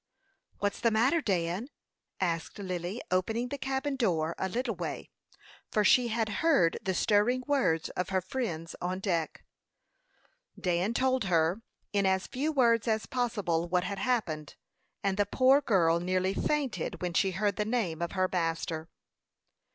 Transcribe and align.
"What's 0.57 0.79
the 0.79 0.89
matter, 0.89 1.21
Dan?" 1.21 1.67
asked 2.19 2.57
Lily, 2.57 3.03
opening 3.11 3.49
the 3.49 3.59
cabin 3.59 3.95
door 3.95 4.33
a 4.39 4.49
little 4.49 4.73
way, 4.73 5.11
for 5.69 5.83
she 5.83 6.07
had 6.07 6.27
heard 6.41 6.79
the 6.81 6.95
stirring 6.95 7.43
words 7.45 7.89
of 7.91 8.09
her 8.09 8.19
friends 8.19 8.75
on 8.81 8.97
deck. 8.99 9.43
Dan 10.59 10.95
told 10.95 11.25
her, 11.25 11.61
in 11.93 12.07
as 12.07 12.25
few 12.25 12.51
words 12.51 12.87
as 12.87 13.05
possible, 13.05 13.69
what 13.69 13.83
had 13.83 13.99
happened, 13.99 14.55
and 15.03 15.17
the 15.17 15.25
poor 15.27 15.61
girl 15.61 15.99
nearly 15.99 16.33
fainted 16.33 16.99
when 17.03 17.13
she 17.13 17.29
heard 17.29 17.57
the 17.57 17.63
name 17.63 18.01
of 18.01 18.13
her 18.13 18.27
master. 18.27 18.89